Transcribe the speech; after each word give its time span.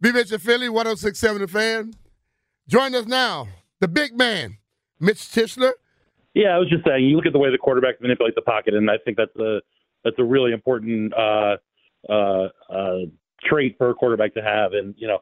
Mitch 0.00 0.32
and 0.32 0.42
Philly, 0.42 0.68
1067 0.68 1.42
The 1.42 1.48
Fan. 1.48 1.94
Join 2.68 2.94
us 2.94 3.06
now, 3.06 3.48
the 3.80 3.88
big 3.88 4.16
man, 4.16 4.58
Mitch 4.98 5.18
Tischler. 5.18 5.72
Yeah, 6.34 6.50
I 6.50 6.58
was 6.58 6.68
just 6.70 6.84
saying, 6.86 7.04
you 7.04 7.16
look 7.16 7.26
at 7.26 7.32
the 7.32 7.38
way 7.38 7.50
the 7.50 7.58
quarterback 7.58 8.00
manipulates 8.00 8.36
the 8.36 8.42
pocket, 8.42 8.74
and 8.74 8.90
I 8.90 8.98
think 9.04 9.16
that's 9.16 9.34
a 9.36 9.60
that's 10.04 10.16
a 10.18 10.24
really 10.24 10.52
important 10.52 11.12
uh, 11.12 11.56
uh, 12.08 12.48
uh, 12.70 12.98
trait 13.42 13.76
for 13.76 13.90
a 13.90 13.94
quarterback 13.94 14.34
to 14.34 14.42
have. 14.42 14.72
And 14.72 14.94
you 14.96 15.08
know, 15.08 15.18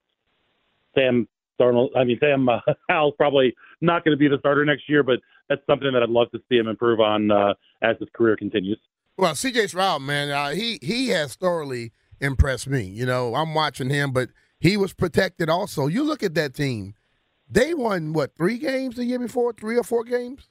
Sam 0.94 1.26
Darnold, 1.60 1.88
I 1.96 2.04
mean 2.04 2.18
Sam 2.20 2.48
uh, 2.48 2.60
Howell's 2.88 3.14
probably 3.16 3.54
not 3.80 4.04
going 4.04 4.16
to 4.16 4.18
be 4.18 4.28
the 4.28 4.38
starter 4.38 4.64
next 4.64 4.88
year, 4.88 5.02
but 5.02 5.20
that's 5.48 5.62
something 5.66 5.90
that 5.92 6.02
I'd 6.02 6.10
love 6.10 6.30
to 6.32 6.40
see 6.48 6.58
him 6.58 6.68
improve 6.68 7.00
on 7.00 7.30
uh, 7.30 7.54
as 7.82 7.96
his 7.98 8.08
career 8.14 8.36
continues. 8.36 8.78
Well, 9.16 9.34
C.J. 9.34 9.68
Stroud, 9.68 10.02
man, 10.02 10.30
uh, 10.30 10.50
he 10.50 10.78
he 10.82 11.08
has 11.08 11.34
thoroughly 11.34 11.92
impressed 12.20 12.68
me. 12.68 12.82
You 12.82 13.06
know, 13.06 13.34
I'm 13.34 13.54
watching 13.54 13.88
him, 13.88 14.12
but 14.12 14.28
he 14.60 14.76
was 14.76 14.92
protected 14.92 15.48
also. 15.48 15.86
You 15.86 16.02
look 16.04 16.22
at 16.22 16.34
that 16.34 16.54
team; 16.54 16.94
they 17.50 17.74
won 17.74 18.12
what 18.12 18.34
three 18.36 18.58
games 18.58 18.96
the 18.96 19.04
year 19.04 19.18
before, 19.18 19.52
three 19.52 19.76
or 19.76 19.84
four 19.84 20.04
games. 20.04 20.48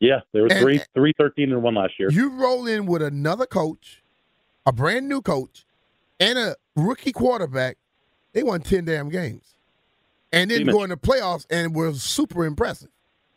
Yeah, 0.00 0.20
there 0.32 0.42
were 0.42 0.48
And- 0.52 0.60
three, 0.62 0.80
three, 0.94 1.12
thirteen, 1.18 1.52
and 1.52 1.62
one 1.62 1.74
last 1.74 1.98
year. 1.98 2.10
You 2.10 2.30
roll 2.30 2.66
in 2.66 2.86
with 2.86 3.02
another 3.02 3.46
coach, 3.46 4.02
a 4.64 4.72
brand 4.72 5.08
new 5.08 5.20
coach, 5.20 5.64
and 6.18 6.38
a 6.38 6.56
rookie 6.74 7.12
quarterback. 7.12 7.76
They 8.32 8.42
won 8.42 8.60
ten 8.60 8.84
damn 8.86 9.08
games, 9.10 9.54
and 10.32 10.50
then 10.50 10.66
go 10.66 10.82
in 10.84 10.90
the 10.90 10.96
playoffs 10.96 11.46
and 11.50 11.74
were 11.74 11.92
super 11.94 12.44
impressive. 12.46 12.88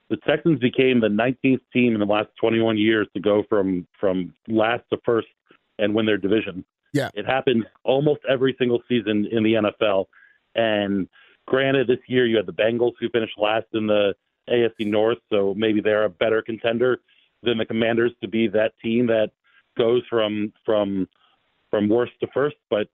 the 0.09 0.17
Texans 0.17 0.59
became 0.59 0.99
the 0.99 1.07
19th 1.07 1.61
team 1.71 1.93
in 1.93 1.99
the 1.99 2.05
last 2.05 2.27
21 2.39 2.77
years 2.77 3.07
to 3.15 3.19
go 3.19 3.41
from 3.49 3.87
from 3.99 4.31
last 4.47 4.83
to 4.91 4.97
first 5.03 5.27
and 5.79 5.95
win 5.95 6.05
their 6.05 6.17
division. 6.17 6.63
Yeah. 6.93 7.09
It 7.13 7.25
happens 7.25 7.65
almost 7.83 8.21
every 8.29 8.55
single 8.57 8.81
season 8.87 9.27
in 9.31 9.43
the 9.43 9.53
NFL. 9.53 10.05
And 10.55 11.09
granted, 11.47 11.87
this 11.87 11.99
year 12.07 12.25
you 12.25 12.37
had 12.37 12.45
the 12.45 12.53
Bengals 12.53 12.93
who 12.99 13.09
finished 13.09 13.37
last 13.37 13.65
in 13.73 13.87
the 13.87 14.15
AFC 14.49 14.87
North, 14.87 15.17
so 15.31 15.53
maybe 15.57 15.81
they're 15.81 16.05
a 16.05 16.09
better 16.09 16.41
contender 16.41 16.99
than 17.41 17.57
the 17.57 17.65
Commanders 17.65 18.11
to 18.21 18.27
be 18.27 18.47
that 18.47 18.73
team 18.81 19.07
that 19.07 19.31
goes 19.77 20.03
from 20.09 20.53
from 20.65 21.07
from 21.69 21.89
worst 21.89 22.13
to 22.19 22.27
first. 22.33 22.55
But 22.69 22.87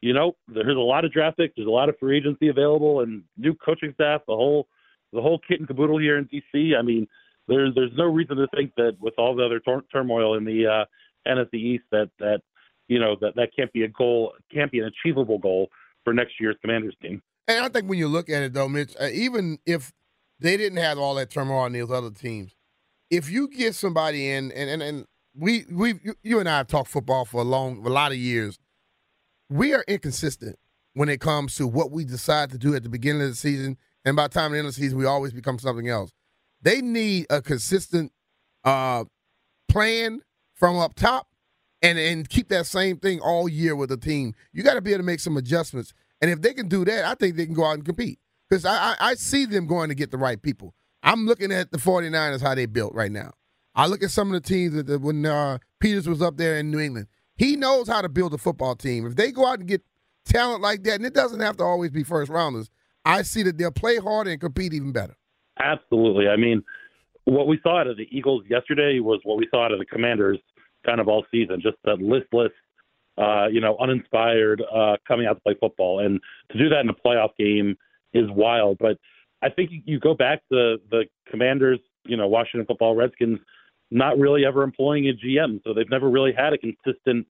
you 0.00 0.12
know, 0.12 0.36
there's 0.48 0.76
a 0.76 0.80
lot 0.80 1.04
of 1.04 1.12
draft 1.12 1.38
picks, 1.38 1.54
there's 1.56 1.68
a 1.68 1.70
lot 1.70 1.88
of 1.88 1.98
free 1.98 2.18
agency 2.18 2.48
available, 2.48 3.00
and 3.00 3.22
new 3.36 3.54
coaching 3.54 3.92
staff. 3.94 4.22
The 4.26 4.34
whole 4.34 4.68
the 5.12 5.22
whole 5.22 5.38
kit 5.38 5.60
and 5.60 5.68
caboodle 5.68 5.98
here 5.98 6.18
in 6.18 6.26
DC. 6.26 6.76
I 6.76 6.82
mean, 6.82 7.06
there's 7.46 7.74
there's 7.74 7.96
no 7.96 8.04
reason 8.04 8.36
to 8.36 8.48
think 8.54 8.72
that 8.76 8.96
with 9.00 9.14
all 9.18 9.36
the 9.36 9.44
other 9.44 9.60
tor- 9.60 9.84
turmoil 9.92 10.34
in 10.34 10.44
the 10.44 10.66
uh, 10.66 10.84
NFC 11.26 11.54
East 11.54 11.84
that 11.92 12.10
that 12.18 12.42
you 12.88 12.98
know 12.98 13.16
that 13.20 13.34
that 13.36 13.50
can't 13.56 13.72
be 13.72 13.82
a 13.82 13.88
goal, 13.88 14.32
can't 14.52 14.70
be 14.70 14.78
an 14.78 14.86
achievable 14.86 15.38
goal 15.38 15.68
for 16.04 16.12
next 16.14 16.34
year's 16.40 16.56
Commanders 16.62 16.96
team. 17.02 17.22
And 17.48 17.64
I 17.64 17.68
think 17.68 17.88
when 17.88 17.98
you 17.98 18.08
look 18.08 18.28
at 18.28 18.42
it, 18.42 18.52
though, 18.52 18.68
Mitch, 18.68 18.94
uh, 19.00 19.08
even 19.12 19.58
if 19.66 19.92
they 20.40 20.56
didn't 20.56 20.78
have 20.78 20.98
all 20.98 21.14
that 21.14 21.30
turmoil 21.30 21.58
on 21.58 21.72
these 21.72 21.90
other 21.90 22.10
teams, 22.10 22.54
if 23.10 23.30
you 23.30 23.48
get 23.48 23.74
somebody 23.74 24.30
in, 24.30 24.52
and 24.52 24.70
and, 24.70 24.82
and 24.82 25.06
we 25.34 25.64
we 25.70 25.94
you, 26.22 26.40
and 26.40 26.48
I 26.48 26.58
have 26.58 26.68
talked 26.68 26.90
football 26.90 27.24
for 27.24 27.40
a 27.40 27.44
long, 27.44 27.84
a 27.86 27.88
lot 27.88 28.12
of 28.12 28.18
years, 28.18 28.58
we 29.48 29.74
are 29.74 29.84
inconsistent 29.86 30.58
when 30.94 31.08
it 31.08 31.20
comes 31.20 31.54
to 31.56 31.66
what 31.66 31.90
we 31.90 32.04
decide 32.04 32.50
to 32.50 32.58
do 32.58 32.74
at 32.74 32.82
the 32.82 32.88
beginning 32.88 33.22
of 33.22 33.28
the 33.28 33.36
season, 33.36 33.76
and 34.04 34.16
by 34.16 34.24
the 34.28 34.34
time 34.34 34.52
the 34.52 34.58
end 34.58 34.66
of 34.66 34.74
the 34.74 34.80
season, 34.80 34.98
we 34.98 35.04
always 35.04 35.32
become 35.32 35.58
something 35.58 35.88
else. 35.88 36.12
They 36.62 36.80
need 36.80 37.26
a 37.28 37.42
consistent 37.42 38.12
uh, 38.64 39.04
plan 39.68 40.22
from 40.54 40.78
up 40.78 40.94
top, 40.94 41.28
and 41.86 41.98
and 41.98 42.28
keep 42.28 42.48
that 42.48 42.66
same 42.66 42.98
thing 42.98 43.20
all 43.20 43.48
year 43.48 43.76
with 43.76 43.90
the 43.90 43.96
team. 43.96 44.34
You 44.52 44.62
got 44.62 44.74
to 44.74 44.80
be 44.80 44.90
able 44.90 45.00
to 45.00 45.06
make 45.06 45.20
some 45.20 45.36
adjustments. 45.36 45.94
And 46.20 46.30
if 46.30 46.40
they 46.40 46.54
can 46.54 46.68
do 46.68 46.84
that, 46.84 47.04
I 47.04 47.14
think 47.14 47.36
they 47.36 47.46
can 47.46 47.54
go 47.54 47.64
out 47.64 47.74
and 47.74 47.84
compete. 47.84 48.18
Because 48.48 48.64
I, 48.64 48.76
I, 48.76 48.96
I 49.00 49.14
see 49.14 49.44
them 49.44 49.66
going 49.66 49.88
to 49.88 49.94
get 49.94 50.10
the 50.10 50.18
right 50.18 50.40
people. 50.40 50.74
I'm 51.02 51.26
looking 51.26 51.52
at 51.52 51.72
the 51.72 51.78
49ers, 51.78 52.40
how 52.40 52.54
they 52.54 52.66
built 52.66 52.94
right 52.94 53.10
now. 53.10 53.32
I 53.74 53.86
look 53.86 54.02
at 54.02 54.10
some 54.10 54.32
of 54.32 54.42
the 54.42 54.48
teams 54.48 54.82
that, 54.82 55.00
when 55.00 55.26
uh, 55.26 55.58
Peters 55.80 56.08
was 56.08 56.22
up 56.22 56.36
there 56.36 56.56
in 56.56 56.70
New 56.70 56.80
England. 56.80 57.08
He 57.36 57.56
knows 57.56 57.86
how 57.86 58.00
to 58.00 58.08
build 58.08 58.32
a 58.32 58.38
football 58.38 58.74
team. 58.74 59.06
If 59.06 59.16
they 59.16 59.30
go 59.30 59.46
out 59.46 59.58
and 59.58 59.68
get 59.68 59.82
talent 60.24 60.62
like 60.62 60.84
that, 60.84 60.94
and 60.94 61.04
it 61.04 61.12
doesn't 61.12 61.40
have 61.40 61.58
to 61.58 61.64
always 61.64 61.90
be 61.90 62.02
first 62.02 62.30
rounders, 62.30 62.70
I 63.04 63.22
see 63.22 63.42
that 63.42 63.58
they'll 63.58 63.70
play 63.70 63.98
harder 63.98 64.30
and 64.30 64.40
compete 64.40 64.72
even 64.72 64.92
better. 64.92 65.16
Absolutely. 65.60 66.28
I 66.28 66.36
mean, 66.36 66.64
what 67.24 67.46
we 67.46 67.60
saw 67.62 67.80
out 67.80 67.88
of 67.88 67.98
the 67.98 68.08
Eagles 68.10 68.44
yesterday 68.48 69.00
was 69.00 69.20
what 69.24 69.36
we 69.36 69.46
saw 69.50 69.66
out 69.66 69.72
of 69.72 69.78
the 69.78 69.84
Commanders 69.84 70.38
kind 70.86 71.00
of 71.00 71.08
all 71.08 71.24
season, 71.30 71.60
just 71.60 71.76
that 71.84 72.00
listless, 72.00 72.52
uh, 73.18 73.46
you 73.50 73.60
know, 73.60 73.76
uninspired, 73.78 74.62
uh, 74.72 74.96
coming 75.06 75.26
out 75.26 75.34
to 75.34 75.40
play 75.40 75.56
football. 75.60 76.00
And 76.00 76.20
to 76.52 76.58
do 76.58 76.68
that 76.68 76.80
in 76.80 76.88
a 76.88 76.94
playoff 76.94 77.36
game 77.38 77.76
is 78.14 78.30
wild. 78.30 78.78
But 78.78 78.98
I 79.42 79.48
think 79.50 79.70
you- 79.84 79.98
go 79.98 80.14
back 80.14 80.42
to 80.50 80.78
the 80.90 81.06
Commanders, 81.26 81.80
you 82.04 82.16
know, 82.16 82.28
Washington 82.28 82.66
football 82.66 82.94
Redskins, 82.94 83.40
not 83.90 84.18
really 84.18 84.44
ever 84.44 84.62
employing 84.62 85.08
a 85.08 85.12
GM. 85.12 85.60
So 85.64 85.72
they've 85.72 85.90
never 85.90 86.08
really 86.08 86.32
had 86.32 86.52
a 86.52 86.58
consistent, 86.58 87.26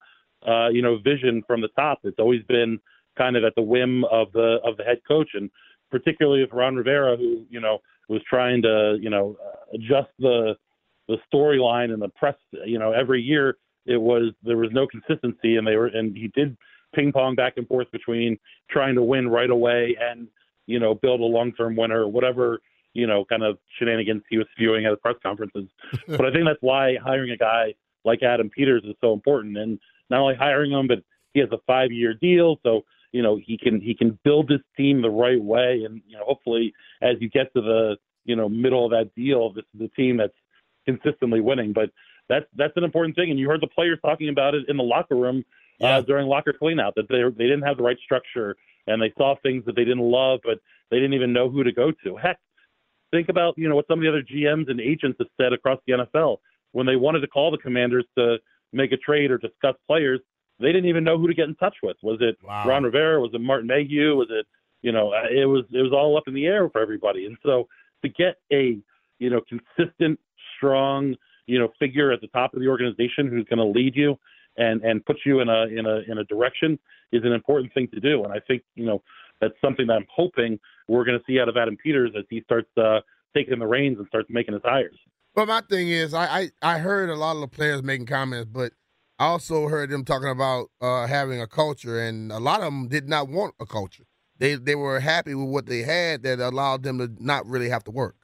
uh, 0.46 0.68
you 0.72 0.82
know, 0.82 0.96
vision 0.96 1.42
from 1.42 1.60
the 1.60 1.68
top. 1.68 2.00
It's 2.04 2.18
always 2.18 2.42
been 2.44 2.80
kind 3.16 3.36
of 3.36 3.44
at 3.44 3.54
the 3.54 3.62
whim 3.62 4.04
of 4.04 4.32
the 4.32 4.60
of 4.64 4.76
the 4.76 4.84
head 4.84 5.00
coach, 5.06 5.30
and 5.34 5.50
particularly 5.90 6.40
with 6.42 6.52
Ron 6.52 6.76
Rivera, 6.76 7.16
who 7.16 7.44
you 7.50 7.60
know 7.60 7.78
was 8.08 8.22
trying 8.28 8.62
to 8.62 8.98
you 9.00 9.10
know 9.10 9.36
adjust 9.74 10.10
the 10.18 10.56
the 11.08 11.18
storyline 11.32 11.92
and 11.92 12.02
the 12.02 12.08
press. 12.08 12.36
You 12.64 12.78
know, 12.78 12.92
every 12.92 13.22
year 13.22 13.56
it 13.86 14.00
was 14.00 14.32
there 14.42 14.56
was 14.56 14.70
no 14.72 14.86
consistency, 14.86 15.56
and 15.56 15.66
they 15.66 15.76
were 15.76 15.86
and 15.86 16.16
he 16.16 16.28
did 16.34 16.56
ping 16.94 17.12
pong 17.12 17.34
back 17.34 17.54
and 17.56 17.66
forth 17.68 17.90
between 17.92 18.38
trying 18.70 18.94
to 18.94 19.02
win 19.02 19.28
right 19.28 19.50
away 19.50 19.96
and 20.00 20.28
you 20.66 20.78
know 20.78 20.94
build 20.94 21.20
a 21.20 21.24
long 21.24 21.52
term 21.52 21.76
winner 21.76 22.02
or 22.02 22.08
whatever 22.08 22.60
you 22.94 23.06
know 23.06 23.24
kind 23.26 23.42
of 23.42 23.58
shenanigans 23.78 24.22
he 24.30 24.38
was 24.38 24.46
spewing 24.52 24.86
at 24.86 24.90
the 24.90 24.96
press 24.96 25.16
conferences. 25.22 25.68
but 26.08 26.24
I 26.24 26.32
think 26.32 26.44
that's 26.46 26.62
why 26.62 26.96
hiring 27.02 27.30
a 27.30 27.36
guy 27.36 27.74
like 28.04 28.22
Adam 28.22 28.48
Peters 28.50 28.82
is 28.84 28.94
so 29.00 29.12
important, 29.12 29.56
and 29.58 29.78
not 30.10 30.20
only 30.20 30.34
hiring 30.34 30.72
him, 30.72 30.86
but 30.86 31.02
he 31.34 31.40
has 31.40 31.50
a 31.52 31.58
five 31.66 31.92
year 31.92 32.14
deal, 32.14 32.58
so 32.62 32.82
you 33.12 33.22
know 33.22 33.38
he 33.44 33.58
can 33.58 33.80
he 33.80 33.94
can 33.94 34.18
build 34.24 34.48
this 34.48 34.60
team 34.76 35.02
the 35.02 35.10
right 35.10 35.42
way, 35.42 35.82
and 35.84 36.00
you 36.08 36.16
know 36.16 36.24
hopefully 36.24 36.72
as 37.02 37.16
you 37.20 37.28
get 37.28 37.52
to 37.54 37.60
the 37.60 37.96
you 38.24 38.34
know 38.34 38.48
middle 38.48 38.84
of 38.84 38.90
that 38.90 39.14
deal, 39.14 39.52
this 39.52 39.64
is 39.74 39.80
a 39.82 39.88
team 39.88 40.16
that's 40.16 40.34
consistently 40.86 41.40
winning. 41.40 41.72
But 41.72 41.90
that's 42.28 42.46
that's 42.56 42.76
an 42.76 42.84
important 42.84 43.14
thing, 43.16 43.30
and 43.30 43.38
you 43.38 43.48
heard 43.48 43.60
the 43.60 43.66
players 43.68 43.98
talking 44.04 44.28
about 44.28 44.54
it 44.54 44.68
in 44.68 44.76
the 44.76 44.82
locker 44.82 45.16
room 45.16 45.44
Yeah. 45.80 45.98
uh, 45.98 46.00
during 46.02 46.26
locker 46.26 46.52
cleanout 46.60 46.94
that 46.96 47.08
they 47.08 47.22
they 47.22 47.44
didn't 47.48 47.62
have 47.62 47.76
the 47.76 47.82
right 47.82 47.98
structure, 48.04 48.56
and 48.86 49.00
they 49.00 49.12
saw 49.18 49.34
things 49.42 49.64
that 49.66 49.76
they 49.76 49.84
didn't 49.84 50.00
love, 50.10 50.40
but 50.44 50.58
they 50.90 50.96
didn't 50.96 51.14
even 51.14 51.32
know 51.32 51.48
who 51.50 51.62
to 51.64 51.72
go 51.72 51.92
to. 52.04 52.16
Heck, 52.16 52.38
think 53.12 53.28
about 53.28 53.54
you 53.58 53.68
know 53.68 53.76
what 53.76 53.86
some 53.86 53.98
of 53.98 54.02
the 54.02 54.08
other 54.08 54.22
GMs 54.22 54.70
and 54.70 54.80
agents 54.80 55.18
have 55.18 55.28
said 55.40 55.52
across 55.52 55.78
the 55.86 55.92
NFL 55.94 56.38
when 56.72 56.86
they 56.86 56.96
wanted 56.96 57.20
to 57.20 57.28
call 57.28 57.50
the 57.50 57.58
Commanders 57.58 58.04
to 58.18 58.38
make 58.72 58.92
a 58.92 58.96
trade 58.96 59.30
or 59.30 59.38
discuss 59.38 59.74
players. 59.86 60.20
They 60.58 60.68
didn't 60.72 60.86
even 60.88 61.04
know 61.04 61.18
who 61.18 61.28
to 61.28 61.34
get 61.34 61.48
in 61.48 61.54
touch 61.56 61.76
with. 61.82 61.96
Was 62.02 62.18
it 62.20 62.36
Wow. 62.42 62.66
Ron 62.66 62.84
Rivera? 62.84 63.20
Was 63.20 63.30
it 63.34 63.40
Martin 63.40 63.66
Mayhew? 63.68 64.16
Was 64.16 64.28
it 64.30 64.46
you 64.82 64.90
know 64.92 65.12
uh, 65.12 65.28
it 65.30 65.44
was 65.46 65.64
it 65.72 65.82
was 65.82 65.92
all 65.92 66.16
up 66.16 66.24
in 66.26 66.34
the 66.34 66.46
air 66.46 66.68
for 66.70 66.80
everybody. 66.80 67.26
And 67.26 67.36
so 67.44 67.68
to 68.02 68.08
get 68.08 68.36
a 68.52 68.78
you 69.18 69.30
know 69.30 69.40
consistent, 69.48 70.18
strong 70.56 71.14
you 71.46 71.58
know 71.58 71.68
figure 71.78 72.12
at 72.12 72.20
the 72.20 72.28
top 72.28 72.54
of 72.54 72.60
the 72.60 72.68
organization 72.68 73.28
who's 73.28 73.44
going 73.44 73.58
to 73.58 73.64
lead 73.64 73.94
you 73.94 74.18
and 74.56 74.82
and 74.82 75.04
put 75.04 75.16
you 75.24 75.40
in 75.40 75.48
a 75.48 75.66
in 75.66 75.86
a 75.86 76.00
in 76.10 76.18
a 76.18 76.24
direction 76.24 76.78
is 77.12 77.22
an 77.24 77.32
important 77.32 77.72
thing 77.74 77.88
to 77.94 78.00
do. 78.00 78.24
And 78.24 78.32
I 78.32 78.40
think 78.40 78.62
you 78.74 78.86
know 78.86 79.02
that's 79.40 79.54
something 79.60 79.86
that 79.86 79.94
I'm 79.94 80.06
hoping 80.14 80.58
we're 80.88 81.04
going 81.04 81.18
to 81.18 81.24
see 81.26 81.40
out 81.40 81.48
of 81.48 81.56
Adam 81.56 81.76
Peters 81.76 82.12
as 82.16 82.24
he 82.30 82.42
starts 82.42 82.68
uh, 82.76 83.00
taking 83.34 83.58
the 83.58 83.66
reins 83.66 83.98
and 83.98 84.06
starts 84.08 84.28
making 84.30 84.54
his 84.54 84.62
hires. 84.64 84.98
But 85.34 85.48
my 85.48 85.60
thing 85.60 85.90
is, 85.90 86.14
I, 86.14 86.50
I 86.62 86.74
I 86.74 86.78
heard 86.78 87.10
a 87.10 87.16
lot 87.16 87.36
of 87.36 87.42
the 87.42 87.48
players 87.48 87.82
making 87.82 88.06
comments, 88.06 88.50
but 88.52 88.72
I 89.18 89.26
also 89.26 89.68
heard 89.68 89.90
them 89.90 90.04
talking 90.04 90.30
about 90.30 90.70
uh, 90.80 91.06
having 91.06 91.40
a 91.40 91.46
culture, 91.46 92.00
and 92.00 92.32
a 92.32 92.38
lot 92.38 92.60
of 92.60 92.66
them 92.66 92.88
did 92.88 93.08
not 93.08 93.28
want 93.28 93.54
a 93.60 93.66
culture. 93.66 94.04
They 94.38 94.54
they 94.54 94.74
were 94.74 95.00
happy 95.00 95.34
with 95.34 95.48
what 95.48 95.66
they 95.66 95.82
had 95.82 96.22
that 96.22 96.40
allowed 96.40 96.82
them 96.82 96.98
to 96.98 97.10
not 97.18 97.46
really 97.46 97.68
have 97.68 97.84
to 97.84 97.90
work. 97.90 98.16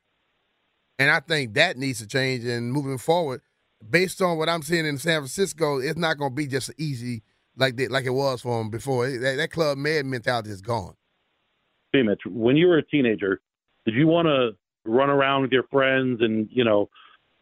And 1.02 1.10
I 1.10 1.18
think 1.18 1.54
that 1.54 1.76
needs 1.76 1.98
to 1.98 2.06
change. 2.06 2.44
And 2.44 2.72
moving 2.72 2.96
forward, 2.96 3.40
based 3.90 4.22
on 4.22 4.38
what 4.38 4.48
I'm 4.48 4.62
seeing 4.62 4.86
in 4.86 4.98
San 4.98 5.18
Francisco, 5.18 5.78
it's 5.78 5.98
not 5.98 6.16
going 6.16 6.30
to 6.30 6.34
be 6.34 6.46
just 6.46 6.70
easy 6.78 7.24
like 7.56 7.74
like 7.90 8.04
it 8.04 8.10
was 8.10 8.42
for 8.42 8.58
them 8.58 8.70
before. 8.70 9.10
That, 9.10 9.34
that 9.36 9.50
club 9.50 9.78
med 9.78 10.06
mentality 10.06 10.50
is 10.50 10.62
gone. 10.62 10.94
Hey, 11.92 12.02
Mitch, 12.02 12.20
when 12.24 12.56
you 12.56 12.68
were 12.68 12.78
a 12.78 12.86
teenager, 12.86 13.40
did 13.84 13.94
you 13.94 14.06
want 14.06 14.26
to 14.26 14.50
run 14.84 15.10
around 15.10 15.42
with 15.42 15.50
your 15.50 15.64
friends 15.72 16.20
and 16.20 16.48
you 16.52 16.64
know 16.64 16.88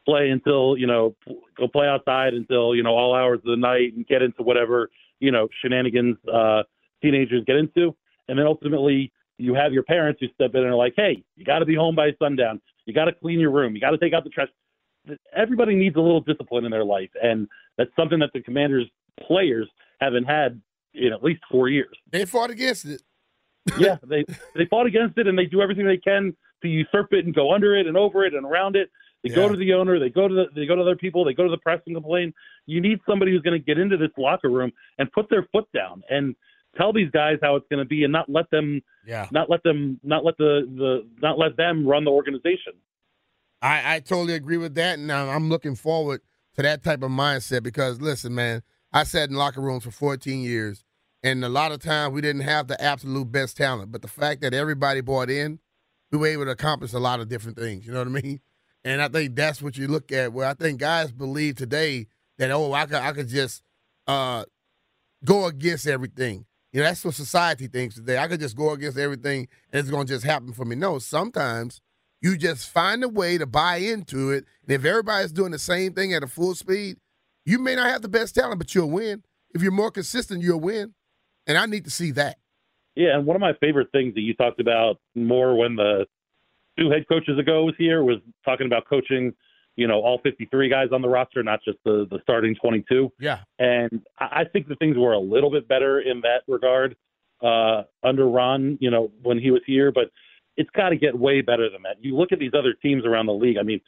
play 0.07 0.31
until 0.31 0.79
you 0.79 0.87
know 0.87 1.15
go 1.59 1.69
play 1.69 1.87
outside 1.87 2.33
until 2.33 2.75
you 2.75 2.83
know 2.83 2.97
all 2.97 3.15
hours 3.15 3.41
of 3.41 3.51
the 3.51 3.57
night 3.57 3.93
and 3.95 4.07
get 4.07 4.23
into 4.23 4.43
whatever 4.43 4.89
you 5.19 5.31
know 5.31 5.49
shenanigans 5.61 6.17
uh, 6.33 6.62
teenagers 7.03 7.45
get 7.47 7.57
into, 7.57 7.95
and 8.27 8.39
then 8.39 8.47
ultimately 8.47 9.12
you 9.37 9.53
have 9.55 9.75
your 9.75 9.83
parents 9.83 10.19
who 10.19 10.29
step 10.35 10.55
in 10.55 10.62
and 10.62 10.71
are 10.71 10.77
like, 10.77 10.95
hey, 10.97 11.23
you 11.37 11.45
got 11.45 11.59
to 11.59 11.67
be 11.67 11.75
home 11.75 11.95
by 11.95 12.11
sundown, 12.19 12.61
you 12.87 12.94
got 12.94 13.06
to 13.06 13.12
clean 13.12 13.41
your 13.41 13.50
room, 13.50 13.75
you 13.75 13.81
got 13.81 13.91
to 13.91 13.99
take 13.99 14.12
out 14.12 14.25
the 14.25 14.31
trash. 14.31 14.49
Everybody 15.35 15.75
needs 15.75 15.97
a 15.97 16.00
little 16.00 16.21
discipline 16.21 16.65
in 16.65 16.71
their 16.71 16.85
life, 16.85 17.11
and 17.23 17.49
that's 17.79 17.91
something 17.97 18.19
that 18.19 18.31
the 18.35 18.43
Commanders 18.43 18.87
players 19.27 19.69
haven't 20.00 20.25
had 20.25 20.61
in 20.94 21.12
at 21.12 21.23
least 21.23 21.43
four 21.50 21.69
years. 21.69 21.97
They 22.11 22.25
fought 22.25 22.50
against 22.50 22.85
it. 22.85 23.03
yeah, 23.79 23.97
they 24.06 24.25
they 24.55 24.67
fought 24.67 24.87
against 24.87 25.19
it, 25.19 25.27
and 25.27 25.38
they 25.38 25.47
do 25.47 25.61
everything 25.61 25.87
they 25.87 25.97
can 25.97 26.37
to 26.62 26.69
usurp 26.69 27.12
it 27.12 27.25
and 27.25 27.35
go 27.35 27.53
under 27.55 27.77
it 27.77 27.87
and 27.87 27.97
over 27.97 28.25
it 28.25 28.35
and 28.35 28.44
around 28.44 28.77
it. 28.77 28.91
They 29.23 29.31
yeah. 29.31 29.37
go 29.37 29.49
to 29.49 29.56
the 29.56 29.75
owner, 29.75 29.99
they 29.99 30.09
go 30.09 30.29
to 30.29 30.35
the, 30.35 30.44
they 30.55 30.67
go 30.67 30.76
to 30.76 30.83
other 30.83 30.97
people, 30.97 31.25
they 31.25 31.35
go 31.35 31.44
to 31.44 31.50
the 31.50 31.59
press 31.59 31.81
and 31.87 31.94
complain. 31.94 32.33
You 32.67 32.81
need 32.81 33.00
somebody 33.06 33.33
who's 33.33 33.43
going 33.43 33.59
to 33.59 33.65
get 33.65 33.79
into 33.79 33.97
this 33.97 34.11
locker 34.17 34.49
room 34.49 34.73
and 34.99 35.12
put 35.12 35.29
their 35.29 35.47
foot 35.53 35.67
down 35.75 36.03
and 36.09 36.35
tell 36.77 36.93
these 36.93 37.11
guys 37.11 37.39
how 37.43 37.57
it's 37.57 37.67
going 37.71 37.83
to 37.83 37.89
be 37.89 38.05
and 38.05 38.13
not 38.13 38.29
let 38.29 38.51
them 38.51 38.81
yeah 39.07 39.27
not 39.31 39.51
let 39.51 39.63
them 39.63 39.99
not 40.03 40.25
let 40.25 40.37
the 40.39 40.63
the 40.77 41.09
not 41.21 41.39
let 41.39 41.57
them 41.57 41.87
run 41.87 42.05
the 42.05 42.11
organization. 42.11 42.75
I 43.63 43.97
I 43.97 44.01
totally 44.01 44.35
agree 44.35 44.57
with 44.57 44.75
that, 44.77 44.99
and 44.99 45.13
I'm 45.13 45.49
looking 45.49 45.75
forward 45.75 46.23
to 46.57 46.63
that 46.63 46.83
type 46.83 47.03
of 47.03 47.11
mindset 47.11 47.63
because 47.63 48.01
listen, 48.01 48.35
man, 48.35 48.63
I 48.93 49.05
sat 49.05 49.29
in 49.29 49.37
locker 49.37 49.61
rooms 49.61 49.85
for 49.85 49.91
14 49.91 50.41
years, 50.41 50.85
and 51.23 51.45
a 51.45 51.49
lot 51.49 51.73
of 51.73 51.81
times 51.81 52.15
we 52.15 52.21
didn't 52.21 52.43
have 52.43 52.69
the 52.69 52.83
absolute 52.83 53.31
best 53.31 53.57
talent, 53.57 53.93
but 53.93 54.03
the 54.03 54.09
fact 54.09 54.41
that 54.41 54.55
everybody 54.55 55.01
bought 55.01 55.31
in, 55.31 55.59
we 56.11 56.19
were 56.19 56.27
able 56.27 56.45
to 56.47 56.53
accomplish 56.53 56.93
a 56.93 56.99
lot 56.99 57.21
of 57.21 57.29
different 57.29 57.59
things. 57.59 57.87
You 57.87 57.93
know 57.93 57.99
what 57.99 58.09
I 58.09 58.23
mean? 58.23 58.41
And 58.85 59.03
I 59.03 59.09
think 59.09 59.37
that's 59.37 59.61
what 59.61 59.77
you 59.77 59.89
look 59.89 60.11
at. 60.11 60.33
Where 60.33 60.47
I 60.47 60.55
think 60.55 60.81
guys 60.81 61.13
believe 61.13 61.57
today 61.57 62.07
that 62.39 62.51
oh, 62.51 62.73
I 62.73 62.87
could 62.87 62.97
I 62.97 63.13
could 63.13 63.29
just 63.29 63.63
uh, 64.07 64.45
go 65.25 65.47
against 65.47 65.87
everything. 65.87 66.47
You 66.73 66.81
know, 66.81 66.87
that's 66.87 67.05
what 67.05 67.15
society 67.15 67.67
thinks 67.67 67.97
today. 67.97 68.19
I 68.19 68.29
could 68.29 68.41
just 68.41 68.57
go 68.57 68.71
against 68.71 68.99
everything 68.99 69.49
and 69.73 69.81
it's 69.81 69.91
gonna 69.91 70.05
just 70.05 70.25
happen 70.25 70.53
for 70.53 70.65
me. 70.65 70.77
No, 70.77 70.99
sometimes 70.99 71.81
you 72.23 72.37
just 72.37 72.69
find 72.69 73.03
a 73.03 73.09
way 73.09 73.39
to 73.39 73.47
buy 73.47 73.77
into 73.77 74.31
it. 74.31 74.45
And 74.63 74.73
if 74.73 74.85
everybody's 74.85 75.33
doing 75.33 75.53
the 75.53 75.59
same 75.59 75.95
thing 75.95 76.15
at 76.15 76.23
a 76.23 76.29
full 76.29 76.55
speed, 76.55 76.99
you 77.45 77.59
may 77.59 77.75
not 77.75 77.91
have 77.91 78.03
the 78.03 78.09
best 78.09 78.35
talent, 78.35 78.59
but 78.59 78.75
you'll 78.75 78.91
win. 78.91 79.25
If 79.55 79.63
you're 79.63 79.73
more 79.73 79.91
consistent, 79.91 80.43
you'll 80.43 80.61
win. 80.61 80.95
And 81.47 81.59
I 81.59 81.67
need 81.67 81.85
to 81.85 81.91
see 81.91 82.13
that. 82.13 82.37
Yeah, 82.95 83.17
and 83.17 83.27
one 83.27 83.37
of 83.37 83.41
my 83.41 83.55
favorite 83.61 83.89
things 83.93 84.15
that 84.15 84.21
you 84.21 84.35
talked 84.35 84.61
about 84.61 84.99
more 85.15 85.57
when 85.57 85.77
the 85.77 86.07
two 86.79 86.91
head 86.91 87.07
coaches 87.09 87.39
ago 87.39 87.65
was 87.65 87.75
here 87.79 88.05
was 88.05 88.19
talking 88.45 88.67
about 88.67 88.85
coaching, 88.89 89.33
you 89.77 89.87
know, 89.87 90.01
all 90.01 90.21
53 90.23 90.69
guys 90.69 90.89
on 90.93 91.03
the 91.03 91.09
roster, 91.09 91.43
not 91.43 91.61
just 91.65 91.79
the 91.85 92.07
the 92.11 92.19
starting 92.23 92.55
22. 92.55 93.13
Yeah. 93.19 93.39
And 93.59 94.03
I 94.19 94.45
think 94.45 94.69
the 94.69 94.77
things 94.77 94.97
were 94.97 95.13
a 95.13 95.19
little 95.19 95.51
bit 95.51 95.69
better 95.69 96.01
in 96.01 96.21
that 96.23 96.43
regard 96.49 96.97
uh, 97.43 97.83
under 98.03 98.29
Ron, 98.29 98.79
you 98.81 98.91
know, 98.91 99.11
when 99.23 99.39
he 99.39 99.51
was 99.51 99.63
here, 99.67 99.91
but 99.91 100.11
it's 100.57 100.71
got 100.71 100.91
to 100.91 100.97
get 100.97 101.19
way 101.19 101.41
better 101.41 101.71
than 101.71 101.83
that. 101.83 101.97
You 102.01 102.17
look 102.17 102.33
at 102.33 102.39
these 102.39 102.53
other 102.59 102.75
teams 102.75 103.07
around 103.07 103.27
the 103.27 103.33
league. 103.33 103.57
I 103.59 103.63
mean, 103.63 103.81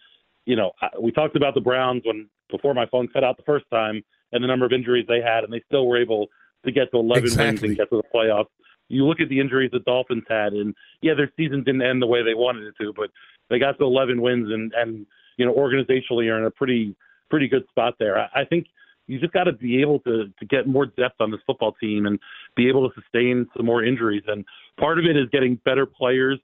you 0.46 0.56
know, 0.56 0.73
we 1.00 1.12
talked 1.12 1.37
about 1.37 1.55
the 1.55 1.61
Browns 1.61 2.02
when 2.05 2.29
before 2.50 2.75
my 2.75 2.87
phone 2.87 3.08
cut 3.08 3.25
out 3.25 3.37
the 3.37 3.43
first 3.44 3.67
time 3.70 4.02
and 4.32 4.43
the 4.43 4.49
number 4.49 4.64
of 4.64 4.73
injuries 4.73 5.05
they 5.08 5.20
had, 5.20 5.44
and 5.44 5.52
they 5.52 5.62
still 5.67 5.87
were 5.87 6.00
able 6.00 6.29
to 6.64 6.73
get 6.73 6.90
to 6.93 6.99
11 6.99 7.25
exactly. 7.25 7.44
wins 7.44 7.62
and 7.62 7.76
get 7.76 7.90
to 7.90 7.96
the 7.96 8.19
playoffs 8.19 8.46
you 8.93 9.06
look 9.06 9.20
at 9.20 9.29
the 9.31 9.40
injuries 9.40 9.70
the 9.73 9.81
Dolphins 9.81 10.25
had, 10.29 10.52
and 10.52 10.75
yeah, 11.00 11.14
their 11.14 11.32
season 11.37 11.64
didn't 11.64 11.82
end 11.82 12.02
the 12.02 12.06
way 12.06 12.23
they 12.23 12.34
wanted 12.34 12.64
it 12.64 12.75
to, 12.79 12.93
but 12.94 13.11
they 13.49 13.58
got 13.58 13.79
to 13.79 13.84
11 13.84 14.20
wins, 14.20 14.49
and 14.52 14.73
and 14.76 15.06
you 15.37 15.46
know 15.46 15.55
organizationally 15.55 16.31
are 16.31 16.38
in 16.38 16.44
a 16.44 16.50
pretty 16.50 16.94
pretty 17.31 17.49
good 17.49 17.67
spot 17.69 17.94
there. 17.99 18.19
I, 18.19 18.43
I 18.43 18.44
think 18.44 18.67
you 19.06 19.19
just 19.19 19.32
got 19.32 19.44
to 19.44 19.52
be 19.52 19.81
able 19.81 19.99
to 20.00 20.26
to 20.38 20.46
get 20.46 20.67
more 20.67 20.87
depth 20.87 21.20
on 21.20 21.31
this 21.31 21.40
football 21.46 21.73
team 21.81 22.06
and 22.06 22.19
be 22.56 22.69
able 22.69 22.88
to 22.88 22.94
sustain 23.00 23.46
some 23.56 23.67
more 23.67 23.84
injuries. 23.84 24.23
And 24.26 24.44
part 24.79 24.99
of 24.99 25.05
it 25.05 25.17
is 25.17 25.29
getting 25.31 25.56
better 25.64 25.87
players 25.87 26.38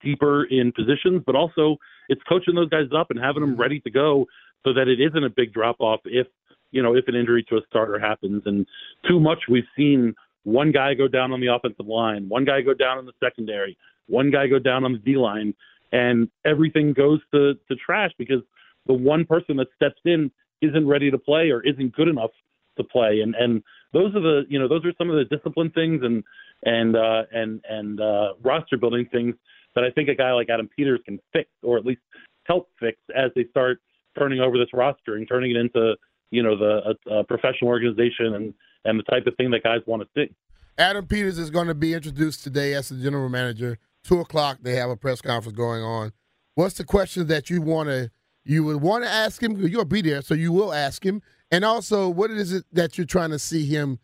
deeper 0.00 0.44
in 0.44 0.72
positions, 0.72 1.22
but 1.26 1.34
also 1.34 1.76
it's 2.08 2.22
coaching 2.28 2.54
those 2.54 2.68
guys 2.68 2.86
up 2.96 3.10
and 3.10 3.18
having 3.18 3.40
them 3.40 3.56
ready 3.56 3.80
to 3.80 3.90
go 3.90 4.26
so 4.64 4.72
that 4.72 4.88
it 4.88 5.00
isn't 5.00 5.24
a 5.24 5.30
big 5.30 5.52
drop 5.52 5.76
off 5.80 6.00
if 6.04 6.26
you 6.70 6.82
know 6.82 6.94
if 6.94 7.06
an 7.08 7.14
injury 7.14 7.44
to 7.48 7.56
a 7.56 7.60
starter 7.68 7.98
happens. 7.98 8.42
And 8.46 8.66
too 9.08 9.18
much 9.18 9.40
we've 9.48 9.64
seen 9.76 10.14
one 10.44 10.72
guy 10.72 10.94
go 10.94 11.08
down 11.08 11.32
on 11.32 11.40
the 11.40 11.52
offensive 11.52 11.86
line, 11.86 12.28
one 12.28 12.44
guy 12.44 12.60
go 12.62 12.74
down 12.74 12.98
in 12.98 13.06
the 13.06 13.12
secondary, 13.22 13.76
one 14.06 14.30
guy 14.30 14.46
go 14.46 14.58
down 14.58 14.84
on 14.84 14.92
the 14.92 14.98
D 14.98 15.16
line, 15.16 15.54
and 15.92 16.28
everything 16.44 16.92
goes 16.92 17.20
to, 17.32 17.54
to 17.68 17.76
trash 17.76 18.10
because 18.18 18.40
the 18.86 18.94
one 18.94 19.24
person 19.24 19.56
that 19.56 19.68
steps 19.76 20.00
in 20.04 20.30
isn't 20.60 20.86
ready 20.86 21.10
to 21.10 21.18
play 21.18 21.50
or 21.50 21.62
isn't 21.62 21.94
good 21.94 22.08
enough 22.08 22.30
to 22.76 22.84
play. 22.84 23.20
And 23.20 23.34
and 23.34 23.62
those 23.92 24.14
are 24.14 24.20
the 24.20 24.42
you 24.48 24.58
know 24.58 24.68
those 24.68 24.84
are 24.84 24.92
some 24.96 25.10
of 25.10 25.16
the 25.16 25.24
discipline 25.24 25.70
things 25.70 26.00
and 26.02 26.24
and 26.64 26.96
uh, 26.96 27.22
and 27.32 27.60
and 27.68 28.00
uh, 28.00 28.34
roster 28.42 28.76
building 28.76 29.06
things 29.12 29.34
that 29.74 29.84
I 29.84 29.90
think 29.90 30.08
a 30.08 30.14
guy 30.14 30.32
like 30.32 30.48
Adam 30.50 30.68
Peters 30.74 31.00
can 31.04 31.18
fix 31.32 31.48
or 31.62 31.78
at 31.78 31.84
least 31.84 32.00
help 32.44 32.68
fix 32.80 32.98
as 33.14 33.30
they 33.34 33.44
start 33.50 33.78
turning 34.18 34.40
over 34.40 34.58
this 34.58 34.68
roster 34.72 35.16
and 35.16 35.28
turning 35.28 35.50
it 35.52 35.56
into 35.56 35.94
you 36.30 36.42
know 36.42 36.56
the 36.56 36.96
a, 37.10 37.18
a 37.18 37.24
professional 37.24 37.68
organization 37.68 38.34
and 38.34 38.54
and 38.84 38.98
the 38.98 39.04
type 39.04 39.26
of 39.26 39.36
thing 39.36 39.50
that 39.50 39.62
guys 39.62 39.80
want 39.86 40.02
to 40.02 40.08
see. 40.16 40.34
Adam 40.78 41.06
Peters 41.06 41.38
is 41.38 41.50
going 41.50 41.68
to 41.68 41.74
be 41.74 41.92
introduced 41.92 42.42
today 42.42 42.72
as 42.74 42.88
the 42.88 42.96
general 42.96 43.28
manager. 43.28 43.78
Two 44.04 44.20
o'clock, 44.20 44.58
they 44.62 44.74
have 44.74 44.90
a 44.90 44.96
press 44.96 45.20
conference 45.20 45.56
going 45.56 45.82
on. 45.82 46.12
What's 46.54 46.74
the 46.74 46.84
question 46.84 47.28
that 47.28 47.48
you 47.48 47.62
want 47.62 47.88
to 47.88 48.10
you 48.44 48.64
would 48.64 48.82
want 48.82 49.04
to 49.04 49.10
ask 49.10 49.42
him? 49.42 49.56
You'll 49.56 49.84
be 49.84 50.02
there, 50.02 50.22
so 50.22 50.34
you 50.34 50.52
will 50.52 50.72
ask 50.72 51.04
him. 51.04 51.22
And 51.50 51.64
also, 51.64 52.08
what 52.08 52.30
is 52.30 52.52
it 52.52 52.64
that 52.72 52.98
you're 52.98 53.06
trying 53.06 53.30
to 53.30 53.38
see 53.38 53.66
him 53.66 53.98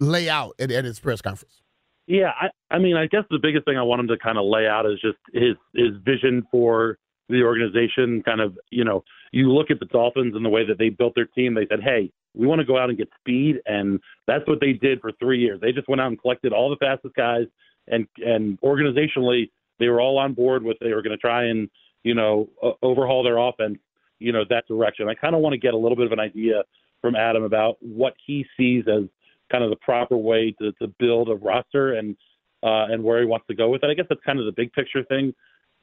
lay 0.00 0.28
out 0.28 0.54
at, 0.58 0.70
at 0.70 0.84
his 0.84 0.98
press 0.98 1.20
conference? 1.20 1.60
Yeah, 2.06 2.30
I, 2.40 2.74
I 2.74 2.78
mean, 2.78 2.96
I 2.96 3.06
guess 3.06 3.24
the 3.30 3.38
biggest 3.40 3.64
thing 3.64 3.76
I 3.76 3.82
want 3.82 4.00
him 4.00 4.08
to 4.08 4.18
kind 4.18 4.38
of 4.38 4.44
lay 4.44 4.66
out 4.66 4.86
is 4.86 5.00
just 5.00 5.18
his 5.32 5.56
his 5.74 5.96
vision 6.04 6.46
for 6.50 6.98
the 7.28 7.42
organization. 7.42 8.22
Kind 8.22 8.40
of, 8.40 8.56
you 8.70 8.84
know, 8.84 9.04
you 9.32 9.50
look 9.50 9.70
at 9.70 9.80
the 9.80 9.86
Dolphins 9.86 10.34
and 10.34 10.44
the 10.44 10.50
way 10.50 10.66
that 10.66 10.78
they 10.78 10.90
built 10.90 11.14
their 11.14 11.26
team. 11.26 11.54
They 11.54 11.66
said, 11.68 11.80
"Hey, 11.82 12.10
we 12.34 12.46
want 12.46 12.60
to 12.60 12.66
go 12.66 12.78
out 12.78 12.88
and 12.88 12.98
get 12.98 13.08
speed, 13.20 13.56
and 13.66 14.00
that's 14.26 14.46
what 14.46 14.60
they 14.60 14.72
did 14.72 15.00
for 15.00 15.12
three 15.12 15.40
years. 15.40 15.60
They 15.60 15.72
just 15.72 15.88
went 15.88 16.00
out 16.00 16.08
and 16.08 16.20
collected 16.20 16.52
all 16.52 16.68
the 16.68 16.76
fastest 16.76 17.14
guys, 17.14 17.46
and 17.88 18.06
and 18.24 18.60
organizationally, 18.60 19.50
they 19.78 19.88
were 19.88 20.00
all 20.00 20.18
on 20.18 20.34
board 20.34 20.62
with 20.62 20.76
they 20.80 20.92
were 20.92 21.02
going 21.02 21.16
to 21.16 21.18
try 21.18 21.44
and 21.44 21.68
you 22.02 22.14
know 22.14 22.48
overhaul 22.82 23.22
their 23.22 23.38
offense, 23.38 23.78
you 24.18 24.32
know 24.32 24.44
that 24.48 24.66
direction. 24.66 25.08
I 25.08 25.14
kind 25.14 25.34
of 25.34 25.40
want 25.40 25.52
to 25.52 25.58
get 25.58 25.74
a 25.74 25.78
little 25.78 25.96
bit 25.96 26.06
of 26.06 26.12
an 26.12 26.20
idea 26.20 26.62
from 27.00 27.16
Adam 27.16 27.42
about 27.42 27.76
what 27.80 28.14
he 28.26 28.46
sees 28.56 28.84
as 28.88 29.04
kind 29.50 29.62
of 29.62 29.70
the 29.70 29.76
proper 29.76 30.16
way 30.16 30.54
to 30.60 30.72
to 30.80 30.88
build 30.98 31.28
a 31.28 31.34
roster 31.34 31.94
and 31.94 32.16
uh, 32.62 32.86
and 32.90 33.02
where 33.02 33.20
he 33.20 33.26
wants 33.26 33.46
to 33.48 33.54
go 33.54 33.68
with 33.68 33.82
it. 33.84 33.90
I 33.90 33.94
guess 33.94 34.06
that's 34.08 34.22
kind 34.24 34.38
of 34.38 34.46
the 34.46 34.52
big 34.52 34.72
picture 34.72 35.04
thing, 35.04 35.34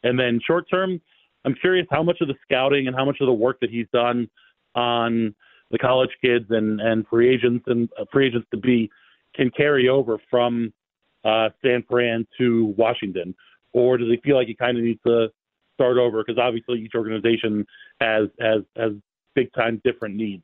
and 0.03 0.19
then 0.19 0.39
short 0.45 0.69
term, 0.69 0.99
I'm 1.45 1.55
curious 1.55 1.87
how 1.91 2.03
much 2.03 2.21
of 2.21 2.27
the 2.27 2.35
scouting 2.43 2.87
and 2.87 2.95
how 2.95 3.05
much 3.05 3.17
of 3.21 3.27
the 3.27 3.33
work 3.33 3.59
that 3.61 3.69
he's 3.69 3.87
done 3.93 4.29
on 4.75 5.35
the 5.69 5.77
college 5.77 6.11
kids 6.21 6.45
and 6.49 6.81
and 6.81 7.05
free 7.07 7.33
agents 7.33 7.63
and 7.67 7.89
uh, 7.99 8.05
free 8.11 8.27
agents 8.27 8.47
to 8.51 8.57
be 8.57 8.89
can 9.35 9.49
carry 9.51 9.87
over 9.87 10.17
from 10.29 10.73
uh, 11.23 11.49
San 11.63 11.83
Fran 11.89 12.25
to 12.37 12.73
Washington, 12.77 13.35
or 13.73 13.97
does 13.97 14.07
he 14.09 14.17
feel 14.23 14.35
like 14.35 14.47
he 14.47 14.55
kind 14.55 14.77
of 14.77 14.83
needs 14.83 14.99
to 15.05 15.27
start 15.75 15.97
over 15.97 16.23
because 16.23 16.39
obviously 16.39 16.79
each 16.79 16.93
organization 16.95 17.65
has 17.99 18.27
has 18.39 18.61
has 18.75 18.91
big 19.35 19.51
time 19.53 19.81
different 19.83 20.15
needs. 20.15 20.43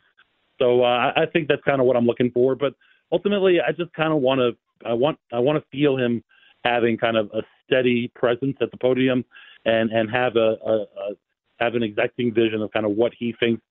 So 0.59 0.83
uh, 0.83 1.13
I 1.15 1.25
think 1.31 1.47
that's 1.47 1.63
kind 1.63 1.79
of 1.79 1.85
what 1.85 1.95
I'm 1.95 2.05
looking 2.05 2.31
for. 2.31 2.55
But 2.55 2.73
ultimately, 3.11 3.57
I 3.61 3.71
just 3.71 3.93
kind 3.93 4.11
of 4.11 4.19
want 4.19 4.39
to 4.39 4.87
I 4.87 4.93
want 4.93 5.19
I 5.31 5.39
want 5.39 5.61
to 5.61 5.65
feel 5.77 5.97
him 5.97 6.23
having 6.63 6.97
kind 6.97 7.17
of 7.17 7.29
a 7.33 7.41
steady 7.65 8.11
presence 8.15 8.57
at 8.61 8.71
the 8.71 8.77
podium 8.77 9.23
and 9.65 9.91
and 9.91 10.09
have 10.09 10.35
a, 10.35 10.57
a, 10.65 10.73
a 10.73 11.13
have 11.59 11.75
an 11.75 11.83
exacting 11.83 12.33
vision 12.33 12.61
of 12.61 12.71
kind 12.71 12.85
of 12.85 12.93
what 12.93 13.11
he 13.17 13.35
thinks 13.39 13.61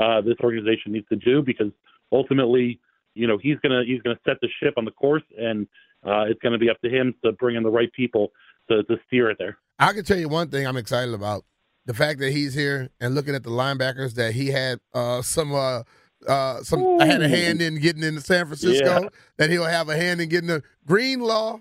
uh, 0.00 0.20
this 0.20 0.36
organization 0.42 0.92
needs 0.92 1.06
to 1.08 1.16
do 1.16 1.42
because 1.42 1.70
ultimately, 2.10 2.80
you 3.14 3.26
know, 3.26 3.38
he's 3.38 3.56
gonna 3.62 3.82
he's 3.86 4.00
gonna 4.02 4.18
set 4.26 4.36
the 4.40 4.48
ship 4.62 4.74
on 4.76 4.84
the 4.84 4.90
course, 4.90 5.22
and 5.38 5.66
uh, 6.06 6.24
it's 6.28 6.40
gonna 6.40 6.58
be 6.58 6.70
up 6.70 6.80
to 6.82 6.90
him 6.90 7.14
to 7.24 7.32
bring 7.32 7.56
in 7.56 7.62
the 7.62 7.70
right 7.70 7.92
people 7.92 8.32
to, 8.70 8.82
to 8.84 8.96
steer 9.06 9.30
it 9.30 9.38
there. 9.38 9.58
I 9.78 9.92
can 9.92 10.04
tell 10.04 10.18
you 10.18 10.28
one 10.28 10.48
thing 10.48 10.66
I'm 10.66 10.76
excited 10.76 11.14
about: 11.14 11.44
the 11.86 11.94
fact 11.94 12.20
that 12.20 12.32
he's 12.32 12.54
here 12.54 12.90
and 13.00 13.14
looking 13.14 13.34
at 13.34 13.42
the 13.42 13.50
linebackers 13.50 14.14
that 14.14 14.34
he 14.34 14.48
had 14.48 14.80
uh, 14.94 15.22
some. 15.22 15.54
Uh, 15.54 15.82
uh, 16.28 16.62
some 16.62 16.80
Ooh. 16.80 17.00
I 17.00 17.06
had 17.06 17.20
a 17.20 17.28
hand 17.28 17.60
in 17.60 17.80
getting 17.80 18.04
into 18.04 18.20
San 18.20 18.46
Francisco. 18.46 19.00
Yeah. 19.02 19.08
That 19.38 19.50
he'll 19.50 19.64
have 19.64 19.88
a 19.88 19.96
hand 19.96 20.20
in 20.20 20.28
getting 20.28 20.46
the 20.46 20.62
Greenlaw, 20.86 21.58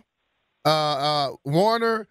uh, 0.66 0.70
uh, 0.70 1.30
Warner 1.44 2.08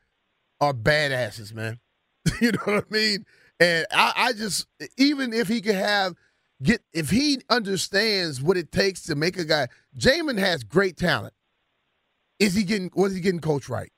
are 0.61 0.75
badasses, 0.75 1.55
man. 1.55 1.79
you 2.41 2.53
know 2.53 2.59
what 2.65 2.85
I 2.91 2.93
mean? 2.93 3.25
And 3.61 3.87
I, 3.93 4.13
I 4.17 4.33
just, 4.33 4.67
even 4.97 5.33
if 5.33 5.49
he 5.49 5.61
could 5.61 5.75
have 5.75 6.15
get 6.62 6.83
if 6.93 7.11
he 7.11 7.40
understands 7.49 8.43
what 8.43 8.57
it 8.57 8.73
takes 8.73 9.02
to 9.02 9.14
make 9.14 9.38
a 9.38 9.45
guy. 9.45 9.69
Jamin 9.99 10.38
has 10.38 10.62
great 10.62 10.97
talent. 10.97 11.35
Is 12.38 12.55
he 12.55 12.64
getting? 12.64 12.90
Was 12.95 13.14
he 13.14 13.21
getting 13.21 13.40
coached 13.40 13.69
right? 13.69 13.90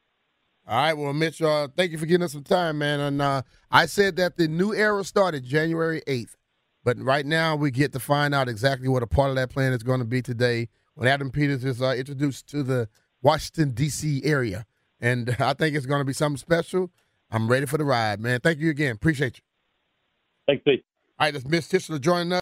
All 0.67 0.77
right. 0.77 0.93
Well, 0.93 1.13
Mitch, 1.13 1.43
uh, 1.43 1.69
thank 1.77 1.91
you 1.91 1.99
for 1.99 2.07
giving 2.07 2.25
us 2.25 2.33
some 2.33 2.45
time, 2.45 2.79
man. 2.79 3.01
And 3.01 3.21
uh, 3.21 3.43
I 3.71 3.87
said 3.87 4.17
that 4.17 4.37
the 4.37 4.47
new 4.47 4.73
era 4.73 5.03
started 5.05 5.45
January 5.45 6.03
eighth, 6.07 6.37
but 6.85 6.99
right 6.99 7.27
now 7.27 7.57
we 7.57 7.71
get 7.71 7.93
to 7.93 8.01
find 8.01 8.35
out 8.35 8.49
exactly 8.49 8.89
what 8.89 9.03
a 9.03 9.07
part 9.07 9.31
of 9.31 9.37
that 9.37 9.51
plan 9.51 9.73
is 9.73 9.83
going 9.83 9.99
to 9.99 10.07
be 10.07 10.23
today 10.23 10.69
when 10.95 11.09
Adam 11.09 11.31
Peters 11.31 11.65
is 11.65 11.83
uh, 11.83 11.95
introduced 11.97 12.49
to 12.51 12.63
the 12.63 12.89
Washington 13.23 13.71
D.C. 13.71 14.23
area, 14.25 14.67
and 15.01 15.37
I 15.41 15.55
think 15.55 15.75
it's 15.77 15.87
going 15.87 16.01
to 16.01 16.05
be 16.05 16.13
something 16.13 16.37
special. 16.37 16.91
I'm 17.31 17.49
ready 17.49 17.67
for 17.67 17.79
the 17.79 17.85
ride, 17.85 18.21
man. 18.21 18.41
Thank 18.41 18.59
you 18.59 18.71
again. 18.71 18.95
Appreciate 18.95 19.39
you. 19.39 19.43
Thanks, 20.47 20.63
Pete. 20.65 20.85
All 21.19 21.27
right, 21.27 21.33
that's 21.33 21.47
Mitch 21.47 21.65
Tischler 21.65 22.01
joining 22.01 22.33
us. 22.33 22.41